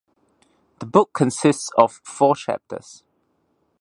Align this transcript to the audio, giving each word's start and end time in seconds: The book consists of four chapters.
The 0.79 0.87
book 0.87 1.13
consists 1.13 1.69
of 1.77 2.01
four 2.03 2.35
chapters. 2.35 3.03